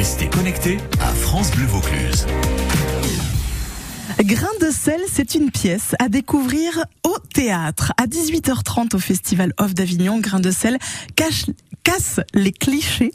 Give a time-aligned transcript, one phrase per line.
[0.00, 2.24] Restez connectés à France Bleu Vaucluse.
[4.18, 7.92] Grain de sel, c'est une pièce à découvrir au théâtre.
[7.96, 10.78] À 18h30 au Festival Off d'Avignon, Grain de sel
[11.16, 11.46] cache,
[11.84, 13.12] casse les clichés,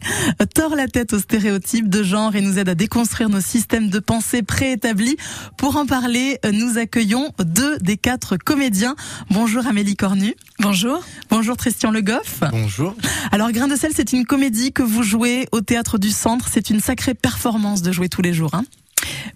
[0.53, 3.99] tord la tête aux stéréotypes de genre et nous aide à déconstruire nos systèmes de
[3.99, 5.17] pensée préétablis.
[5.57, 8.95] Pour en parler, nous accueillons deux des quatre comédiens.
[9.29, 10.33] Bonjour Amélie Cornu.
[10.59, 11.03] Bonjour.
[11.29, 12.39] Bonjour Christian Le Goff.
[12.51, 12.95] Bonjour.
[13.31, 16.47] Alors Grain de sel, c'est une comédie que vous jouez au théâtre du Centre.
[16.51, 18.53] C'est une sacrée performance de jouer tous les jours.
[18.53, 18.63] Hein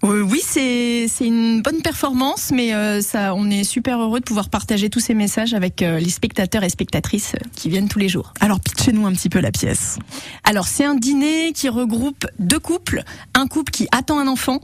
[0.03, 4.49] euh, oui, c'est une bonne performance, mais euh, ça, on est super heureux de pouvoir
[4.49, 8.33] partager tous ces messages avec euh, les spectateurs et spectatrices qui viennent tous les jours.
[8.39, 9.99] Alors pitchez-nous un petit peu la pièce.
[10.43, 14.59] Alors c'est un dîner qui regroupe deux couples, un couple qui attend un enfant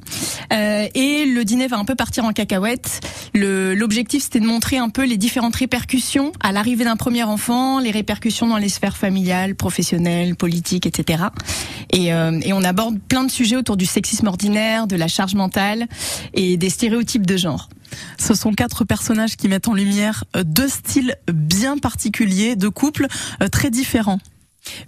[0.51, 3.01] et le dîner va un peu partir en cacahuète.
[3.33, 7.91] L'objectif c'était de montrer un peu les différentes répercussions à l'arrivée d'un premier enfant, les
[7.91, 11.23] répercussions dans les sphères familiales, professionnelles, politiques, etc.
[11.91, 15.87] Et, et on aborde plein de sujets autour du sexisme ordinaire, de la charge mentale
[16.33, 17.69] et des stéréotypes de genre.
[18.19, 23.07] Ce sont quatre personnages qui mettent en lumière deux styles bien particuliers, deux couples
[23.41, 24.19] euh, très différents.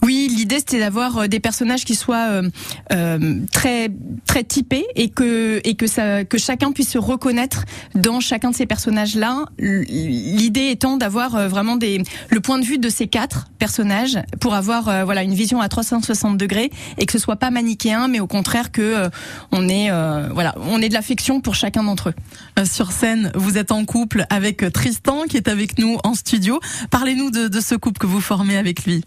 [0.04, 2.50] Oui, l'idée c'était d'avoir euh, des personnages qui soient euh,
[2.92, 3.90] euh, très
[4.26, 8.56] très typés et que et que ça que chacun puisse se reconnaître dans chacun de
[8.56, 9.46] ces personnages-là.
[9.58, 15.06] L'idée étant d'avoir vraiment des le point de vue de ces quatre personnages pour avoir
[15.06, 18.72] voilà une vision à 360 degrés et que ce soit pas manichéen, mais au contraire
[18.72, 19.10] que
[19.52, 19.90] on est
[20.32, 22.66] voilà on est de l'affection pour chacun d'entre eux.
[22.66, 26.60] Sur scène, vous êtes en couple avec Tristan qui est avec nous en studio.
[26.92, 29.04] Parlez-nous de, de ce couple que vous formez avec lui.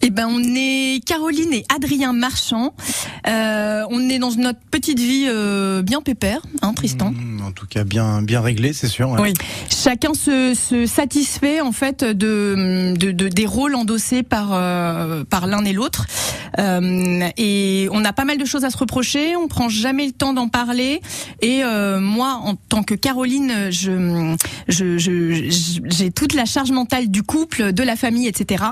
[0.00, 2.74] Eh ben, on est Caroline et Adrien Marchand.
[3.28, 7.10] Euh, on est dans notre petite vie euh, bien pépère, hein, Tristan.
[7.10, 9.14] Mmh, en tout cas, bien bien réglé, c'est sûr.
[9.18, 9.32] Oui.
[9.70, 15.46] Chacun se, se, satisfait en fait de, de, de des rôles endossés par euh, par
[15.46, 16.06] l'un et l'autre.
[16.58, 19.36] Euh, et on a pas mal de choses à se reprocher.
[19.36, 21.00] On prend jamais le temps d'en parler.
[21.42, 24.34] Et euh, moi, en tant que Caroline, je
[24.68, 28.64] j'ai je, j'ai toute la charge mentale du couple, de la famille, etc.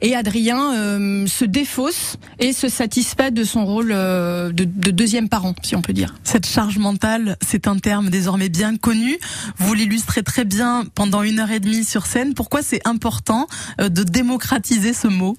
[0.00, 5.54] Et Adrien euh, se défausse et se satisfait de son rôle de, de, deuxième parent,
[5.62, 6.14] si on peut dire.
[6.24, 9.18] Cette charge mentale, c'est un terme désormais bien connu.
[9.58, 12.34] Vous l'illustrez très bien pendant une heure et demie sur scène.
[12.34, 13.46] Pourquoi c'est important
[13.80, 15.36] euh, de démocratiser ce mot?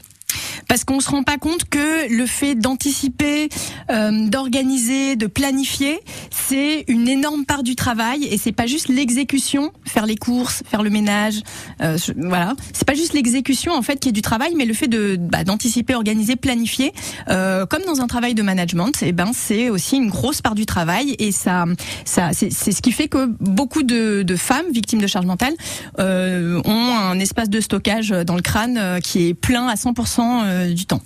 [0.68, 3.50] Parce qu'on se rend pas compte que le fait d'anticiper,
[3.92, 6.00] euh, d'organiser, de planifier,
[6.30, 10.84] c'est une énorme part du travail et c'est pas juste l'exécution, faire les courses, faire
[10.84, 11.42] le ménage,
[11.82, 12.56] euh, voilà.
[12.74, 15.44] C'est pas juste l'exécution en fait qui est du travail, mais le fait de bah,
[15.44, 16.94] d'anticiper, organiser, planifier,
[17.30, 20.56] euh, comme dans un travail de management, et eh ben c'est aussi une grosse part
[20.56, 21.66] du travail et ça,
[22.06, 25.54] ça c'est ce qui fait que beaucoup de, de femmes victimes de charge mentale
[26.00, 30.20] euh, ont un espace de stockage dans le crâne euh, qui est plein à 100%
[30.20, 31.02] euh, du temps.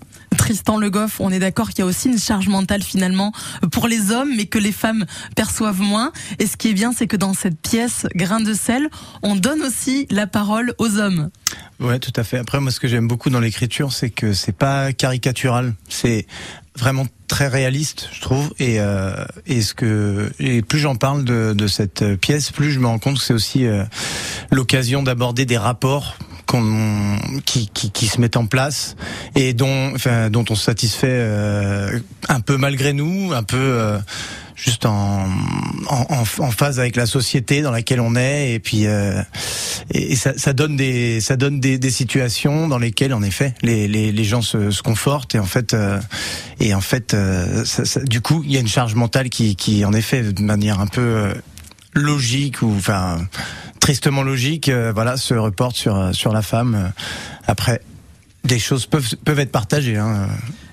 [0.47, 3.33] Tristan Le Goff, on est d'accord qu'il y a aussi une charge mentale finalement
[3.69, 6.13] pour les hommes, mais que les femmes perçoivent moins.
[6.39, 8.87] Et ce qui est bien, c'est que dans cette pièce, Grain de sel,
[9.23, 11.31] on donne aussi la parole aux hommes.
[11.81, 12.37] Ouais, tout à fait.
[12.37, 15.73] Après, moi, ce que j'aime beaucoup dans l'écriture, c'est que c'est pas caricatural.
[15.89, 16.25] C'est
[16.77, 18.53] vraiment très réaliste, je trouve.
[18.57, 22.87] Et, euh, et ce que et plus j'en parle de, cette pièce, plus je me
[22.87, 23.83] rends compte que c'est aussi euh,
[24.49, 26.15] l'occasion d'aborder des rapports
[27.45, 28.95] qui, qui, qui, se mettent en place
[29.35, 31.99] et dont, enfin, dont on se satisfait euh,
[32.29, 33.99] un peu malgré nous, un peu euh,
[34.55, 35.25] juste en,
[35.87, 38.53] en, en, phase avec la société dans laquelle on est.
[38.53, 39.21] Et puis euh,
[39.93, 43.87] et, ça, ça, donne des ça donne des, des, situations dans lesquelles en effet les,
[43.87, 45.35] les, les gens se, se, confortent.
[45.35, 45.99] Et en fait euh,
[46.59, 47.15] et en fait
[47.65, 50.41] ça, ça, du coup il y a une charge mentale qui qui en effet de
[50.41, 51.33] manière un peu
[51.93, 53.19] logique ou enfin
[53.87, 56.75] tristement logique, euh, voilà, se reporte sur euh, la femme.
[56.75, 56.89] Euh,
[57.47, 57.79] après,
[58.43, 59.95] des choses peuvent peuvent être partagées.
[59.95, 60.27] Hein.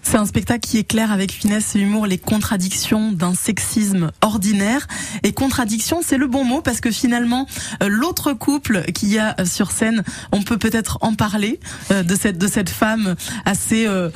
[0.05, 4.87] C'est un spectacle qui éclaire avec finesse et humour les contradictions d'un sexisme ordinaire.
[5.23, 7.47] Et contradiction, c'est le bon mot parce que finalement,
[7.83, 11.59] euh, l'autre couple qu'il y a sur scène, on peut peut-être en parler
[11.91, 13.17] euh, de cette de cette femme
[13.47, 14.11] assez euh,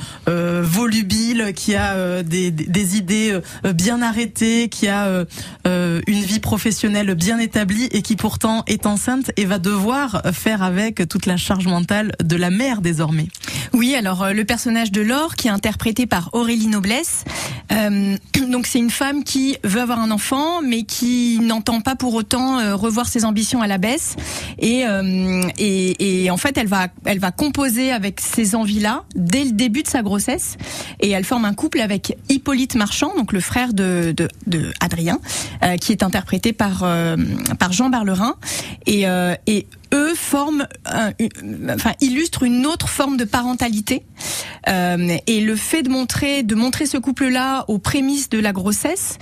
[0.63, 3.39] volubile, qui a des, des, idées
[3.73, 5.25] bien arrêtées, qui a
[5.65, 11.07] une vie professionnelle bien établie et qui pourtant est enceinte et va devoir faire avec
[11.07, 13.27] toute la charge mentale de la mère désormais.
[13.73, 17.23] Oui, alors le personnage de Laure qui interprète interprétée par Aurélie Noblesse.
[17.71, 18.17] Euh,
[18.49, 22.59] donc c'est une femme qui veut avoir un enfant, mais qui n'entend pas pour autant
[22.59, 24.17] euh, revoir ses ambitions à la baisse.
[24.57, 29.51] Et, euh, et, en fait, elle va, elle va composer avec ces envies-là dès le
[29.51, 30.57] début de sa grossesse.
[30.99, 34.13] Et elle forme un couple avec Hippolyte Marchand, donc le frère de,
[34.47, 35.19] de, Adrien,
[35.79, 36.85] qui est interprété par,
[37.57, 38.35] par Jean Barlerin.
[38.85, 39.05] Et
[39.93, 44.05] eux forment, enfin illustrent une autre forme de parentalité.
[44.67, 49.17] Euh, et le fait de montrer, de montrer ce couple-là aux prémices de la grossesse,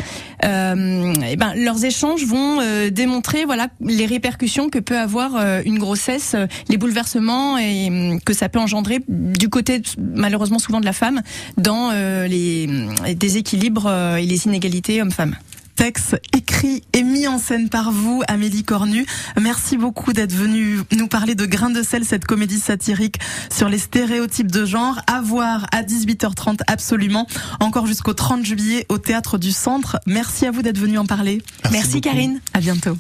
[0.45, 5.61] euh, et ben leurs échanges vont euh, démontrer voilà les répercussions que peut avoir euh,
[5.65, 6.35] une grossesse,
[6.69, 11.21] les bouleversements et hum, que ça peut engendrer du côté malheureusement souvent de la femme
[11.57, 12.67] dans les
[13.15, 15.35] déséquilibres et les inégalités hommes-femmes
[15.77, 19.05] texte écrit et mis en scène par vous, Amélie Cornu.
[19.39, 23.19] Merci beaucoup d'être venue nous parler de Grain de sel, cette comédie satirique
[23.55, 24.99] sur les stéréotypes de genre.
[25.05, 27.27] À voir à 18h30 absolument,
[27.59, 29.99] encore jusqu'au 30 juillet au Théâtre du Centre.
[30.07, 31.43] Merci à vous d'être venue en parler.
[31.65, 32.41] Merci, Merci Karine.
[32.55, 32.97] À bientôt.